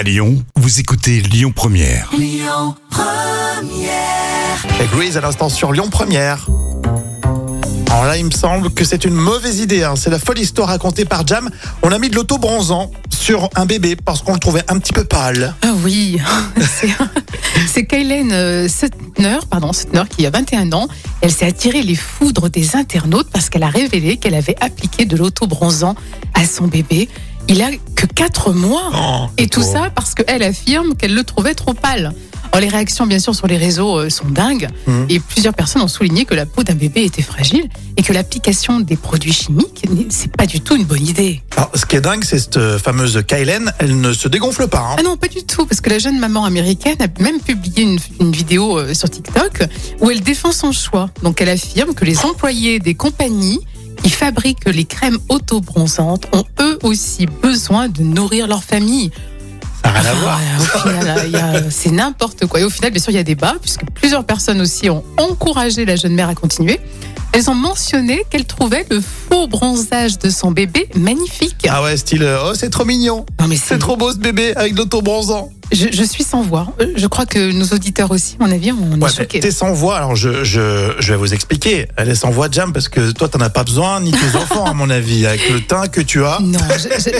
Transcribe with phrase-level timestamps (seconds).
[0.00, 2.08] À Lyon, vous écoutez Lyon Première.
[4.80, 6.46] Et Grease à l'instant sur Lyon Première.
[7.90, 9.82] Alors là, il me semble que c'est une mauvaise idée.
[9.84, 9.96] hein.
[9.96, 11.50] C'est la folle histoire racontée par Jam.
[11.82, 14.94] On a mis de l'auto bronzant sur un bébé parce qu'on le trouvait un petit
[14.94, 15.54] peu pâle.
[15.60, 16.18] Ah oui,
[17.66, 20.88] c'est- Kaylen euh, Suttner, pardon, Suttner qui a 21 ans.
[21.20, 25.18] Elle s'est attirée les foudres des internautes parce qu'elle a révélé qu'elle avait appliqué de
[25.18, 25.94] l'auto-bronzant
[26.32, 27.10] à son bébé.
[27.48, 27.70] Il a
[28.20, 28.90] 4 mois.
[28.94, 32.12] Oh, Et tout ça parce qu'elle affirme qu'elle le trouvait trop pâle.
[32.52, 34.68] Alors, les réactions, bien sûr, sur les réseaux euh, sont dingues.
[34.86, 35.06] Mhm.
[35.08, 38.80] Et plusieurs personnes ont souligné que la peau d'un bébé était fragile et que l'application
[38.80, 41.42] des produits chimiques, c'est pas du tout une bonne idée.
[41.56, 43.72] Alors, ce qui est dingue, c'est cette euh, fameuse Kylen.
[43.78, 44.80] Elle ne se dégonfle pas.
[44.80, 44.96] hein.
[44.98, 47.98] Ah non, pas du tout, parce que la jeune maman américaine a même publié une,
[48.20, 49.62] une vidéo euh, sur TikTok
[50.00, 51.08] où elle défend son choix.
[51.22, 53.60] Donc elle affirme que les employés des compagnies
[54.02, 59.10] qui fabriquent les crèmes auto-bronzantes ont eux aussi besoin de nourrir leur famille.
[59.84, 60.40] Ça n'a rien à voir.
[60.84, 62.60] Ah, y a- c'est n'importe quoi.
[62.60, 65.84] Et au final, bien sûr, il y a débat, puisque plusieurs personnes aussi ont encouragé
[65.84, 66.80] la jeune mère à continuer.
[67.32, 71.66] Elles ont mentionné qu'elles trouvaient le faux bronzage de son bébé magnifique.
[71.68, 73.24] Ah ouais, style, euh, oh, c'est trop mignon.
[73.40, 75.50] Non, mais C'est trop beau ce bébé avec de l'auto bronzant.
[75.72, 76.66] Je, je suis sans voix.
[76.80, 79.72] Euh, Je crois que nos auditeurs aussi, à mon avis, on est Ouais, t'es sans
[79.72, 81.86] voix, alors je, je, je vais vous expliquer.
[81.96, 84.64] Elle est sans voix, Jam, parce que toi, t'en as pas besoin, ni tes enfants,
[84.66, 86.38] à mon avis, avec le teint que tu as.
[86.40, 86.58] Non,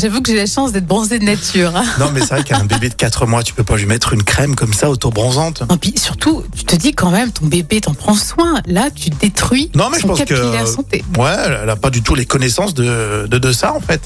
[0.00, 1.76] j'avoue que j'ai la chance d'être bronzée de nature.
[1.76, 1.84] hein.
[2.00, 4.22] Non, mais c'est vrai qu'un bébé de 4 mois, tu peux pas lui mettre une
[4.22, 5.62] crème comme ça, auto-bronzante.
[5.72, 8.60] Et puis surtout, tu te dis quand même, ton bébé, t'en prends soin.
[8.66, 10.24] Là, tu détruis Non, mais je pense que.
[10.24, 11.04] capillaire santé.
[11.18, 14.00] Ouais, elle a pas du tout les connaissances de, de, de ça, en fait.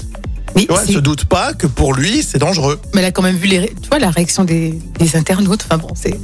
[0.55, 2.79] Mais, Tu vois, elle se doute pas que pour lui, c'est dangereux.
[2.93, 5.65] mais elle a quand même vu les, tu vois, la réaction des, des internautes.
[5.65, 6.19] Enfin bon, c'est,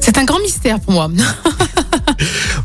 [0.00, 1.08] c'est un grand mystère pour moi.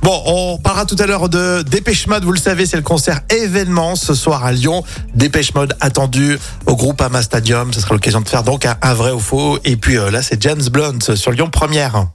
[0.01, 2.25] Bon, on parlera tout à l'heure de Dépêche Mode.
[2.25, 4.83] Vous le savez, c'est le concert événement ce soir à Lyon.
[5.15, 7.71] Dépêche Mode attendu au groupe Ama Stadium.
[7.71, 9.59] Ce sera l'occasion de faire donc un, un vrai ou faux.
[9.63, 12.07] Et puis euh, là, c'est James Blunt sur Lyon Première.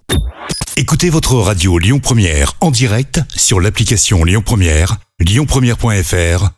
[0.77, 6.58] Écoutez votre radio Lyon Première en direct sur l'application Lyon Première, lyonpremière.fr